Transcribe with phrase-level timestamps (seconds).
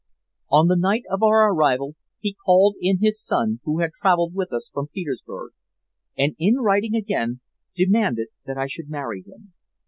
[0.49, 4.51] "On the night of our arrival he called in his son, who had traveled with
[4.51, 5.51] us from Petersburg,
[6.17, 7.41] and in writing again
[7.75, 9.53] demanded that I should marry him.